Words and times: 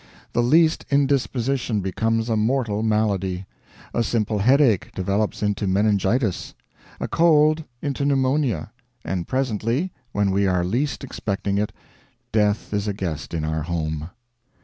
The 0.33 0.41
least 0.41 0.83
indisposition 0.89 1.81
becomes 1.81 2.27
a 2.27 2.35
mortal 2.35 2.81
malady; 2.81 3.45
a 3.93 4.01
simple 4.01 4.39
headache 4.39 4.91
develops 4.95 5.43
into 5.43 5.67
meningitis; 5.67 6.55
a 6.99 7.07
cold 7.07 7.65
into 7.83 8.03
pneumonia, 8.03 8.71
and 9.05 9.27
presently, 9.27 9.91
when 10.11 10.31
we 10.31 10.47
are 10.47 10.63
least 10.65 11.03
expecting 11.03 11.59
it, 11.59 11.71
death 12.31 12.73
is 12.73 12.87
a 12.87 12.93
guest 12.93 13.31
in 13.35 13.43
our 13.45 13.61
home." 13.61 14.09